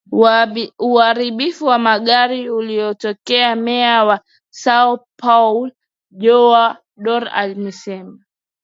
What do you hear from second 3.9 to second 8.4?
wa Sao Paulo Joao Doria amesema